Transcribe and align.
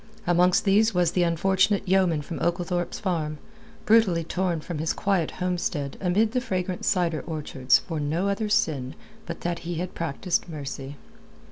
Amongst 0.25 0.65
these 0.65 0.95
was 0.95 1.11
the 1.11 1.21
unfortunate 1.21 1.87
yeoman 1.87 2.23
from 2.23 2.39
Oglethorpe's 2.39 2.99
Farm, 2.99 3.37
brutally 3.85 4.23
torn 4.23 4.59
from 4.59 4.79
his 4.79 4.93
quiet 4.93 5.29
homestead 5.29 5.95
amid 6.01 6.31
the 6.31 6.41
fragrant 6.41 6.85
cider 6.85 7.21
orchards 7.27 7.77
for 7.77 7.99
no 7.99 8.27
other 8.27 8.49
sin 8.49 8.95
but 9.27 9.41
that 9.41 9.59
he 9.59 9.75
had 9.75 9.93
practised 9.93 10.49
mercy. 10.49 10.95